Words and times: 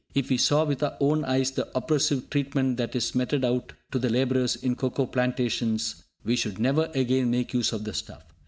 If 0.15 0.31
we 0.31 0.37
saw 0.37 0.63
with 0.65 0.81
our 0.81 0.97
own 0.99 1.23
eyes 1.25 1.51
the 1.51 1.67
oppressive 1.77 2.27
treatment 2.31 2.77
that 2.77 2.95
is 2.95 3.13
meted 3.13 3.45
out 3.45 3.73
to 3.91 3.99
the 3.99 4.09
labourers 4.09 4.55
in 4.55 4.75
cocoa 4.75 5.05
plantations, 5.05 6.03
we 6.23 6.35
should 6.35 6.57
never 6.57 6.89
again 6.95 7.29
make 7.29 7.53
use 7.53 7.71
of 7.71 7.83
the 7.83 7.93
stuff. 7.93 8.23